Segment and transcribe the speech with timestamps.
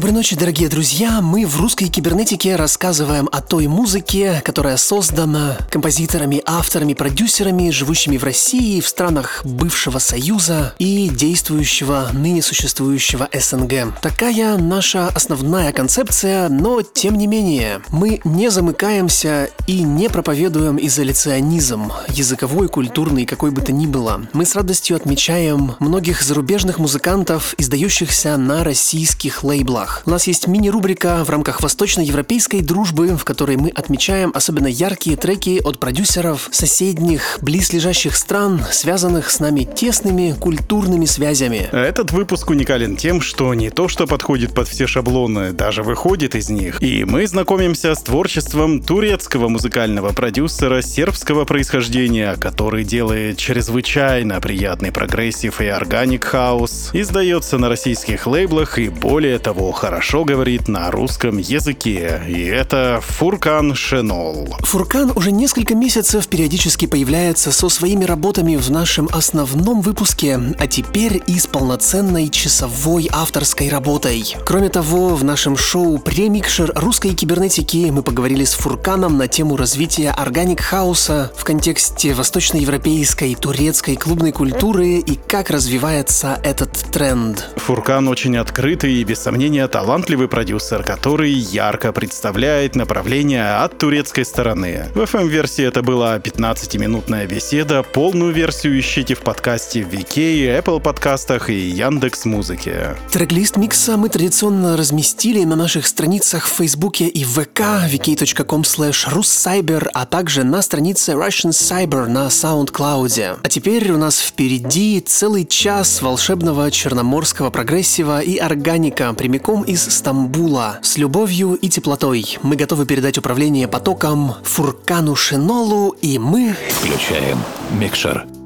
[0.00, 1.20] Доброй ночи, дорогие друзья!
[1.20, 8.24] Мы в русской кибернетике рассказываем о той музыке, которая создана композиторами, авторами, продюсерами, живущими в
[8.24, 14.00] России, в странах бывшего Союза и действующего, ныне существующего СНГ.
[14.00, 21.92] Такая наша основная концепция, но тем не менее, мы не замыкаемся и не проповедуем изоляционизм,
[22.08, 24.22] языковой, культурный, какой бы то ни было.
[24.32, 30.02] Мы с радостью отмечаем многих зарубежных музыкантов, издающихся на российских лейблах делах.
[30.06, 35.60] У нас есть мини-рубрика в рамках восточноевропейской дружбы, в которой мы отмечаем особенно яркие треки
[35.62, 41.68] от продюсеров соседних, близлежащих стран, связанных с нами тесными культурными связями.
[41.72, 46.48] Этот выпуск уникален тем, что не то, что подходит под все шаблоны, даже выходит из
[46.50, 46.82] них.
[46.82, 55.60] И мы знакомимся с творчеством турецкого музыкального продюсера сербского происхождения, который делает чрезвычайно приятный progressive
[55.60, 62.20] и organic house, издается на российских лейблах и более того хорошо говорит на русском языке,
[62.28, 64.54] и это Фуркан Шенол.
[64.60, 71.22] Фуркан уже несколько месяцев периодически появляется со своими работами в нашем основном выпуске, а теперь
[71.26, 74.36] и с полноценной часовой авторской работой.
[74.44, 80.10] Кроме того, в нашем шоу «Премикшер русской кибернетики» мы поговорили с Фурканом на тему развития
[80.10, 87.48] органик хауса в контексте восточноевропейской, турецкой клубной культуры и как развивается этот тренд.
[87.56, 94.86] Фуркан очень открытый и без сомнения талантливый продюсер, который ярко представляет направление от турецкой стороны.
[94.94, 101.50] В FM-версии это была 15-минутная беседа, полную версию ищите в подкасте в VK, Apple подкастах
[101.50, 102.96] и Яндекс Музыке.
[103.12, 109.88] Трек-лист микса мы традиционно разместили на наших страницах в Фейсбуке и ВК vk.com slash russcyber,
[109.94, 113.38] а также на странице Russian Cyber на SoundCloud.
[113.42, 119.82] А теперь у нас впереди целый час волшебного черноморского прогрессива и органика прямиком прямиком из
[119.82, 120.78] Стамбула.
[120.82, 126.54] С любовью и теплотой мы готовы передать управление потоком Фуркану Шинолу, и мы...
[126.80, 127.38] Включаем
[127.70, 128.39] микшер.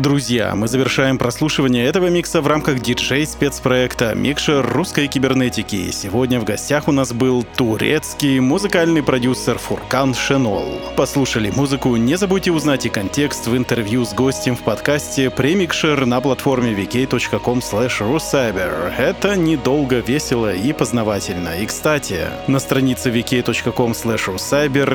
[0.00, 5.90] Друзья, мы завершаем прослушивание этого микса в рамках диджей-спецпроекта «Микшер русской кибернетики».
[5.90, 10.80] Сегодня в гостях у нас был турецкий музыкальный продюсер Фуркан Шенол.
[10.96, 16.22] Послушали музыку, не забудьте узнать и контекст в интервью с гостем в подкасте «Премикшер» на
[16.22, 17.60] платформе vk.com.
[18.96, 21.60] Это недолго, весело и познавательно.
[21.60, 23.92] И, кстати, на странице vk.com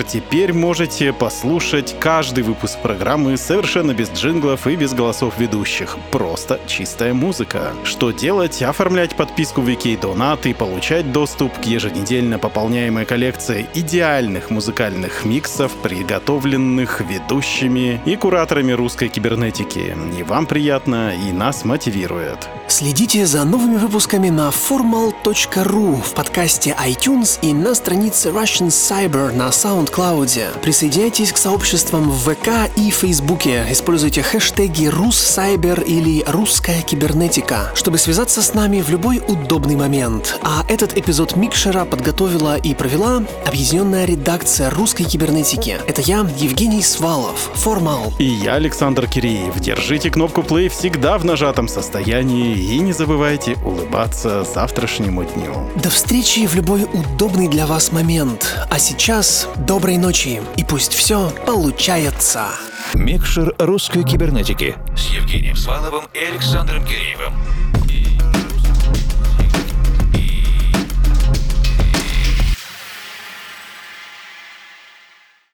[0.07, 5.97] теперь можете послушать каждый выпуск программы совершенно без джинглов и без голосов ведущих.
[6.11, 7.73] Просто чистая музыка.
[7.83, 8.61] Что делать?
[8.61, 15.71] Оформлять подписку в Wiki Donat и получать доступ к еженедельно пополняемой коллекции идеальных музыкальных миксов,
[15.83, 19.95] приготовленных ведущими и кураторами русской кибернетики.
[20.17, 22.47] И вам приятно, и нас мотивирует.
[22.67, 29.49] Следите за новыми выпусками на formal.ru в подкасте iTunes и на странице Russian Cyber на
[29.49, 30.59] SoundCloud.
[30.61, 33.65] Присоединяйтесь к сообществам в ВК и Фейсбуке.
[33.69, 40.39] Используйте хэштеги «Руссайбер» или «Русская кибернетика», чтобы связаться с нами в любой удобный момент.
[40.41, 45.77] А этот эпизод Микшера подготовила и провела объединенная редакция русской кибернетики.
[45.87, 48.13] Это я, Евгений Свалов, Формал.
[48.19, 49.59] И я, Александр Киреев.
[49.59, 55.69] Держите кнопку play всегда в нажатом состоянии и не забывайте улыбаться завтрашнему дню.
[55.75, 58.55] До встречи в любой удобный для вас момент.
[58.69, 62.47] А сейчас доброй ночи и пусть все получается.
[62.93, 67.33] Микшер русской кибернетики с Евгением Сваловым и Александром Киреевым.